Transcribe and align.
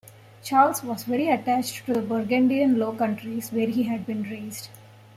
Charles 0.41 0.81
was 0.83 1.03
very 1.03 1.29
attached 1.29 1.85
to 1.85 1.93
the 1.93 2.01
Burgundian 2.01 2.79
Low 2.79 2.91
Countries 2.91 3.51
where 3.51 3.67
he 3.67 3.83
had 3.83 4.03
been 4.03 4.23
raised. 4.23 4.69